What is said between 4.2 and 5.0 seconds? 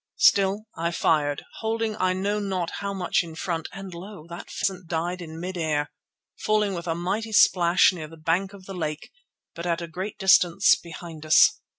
that pheasant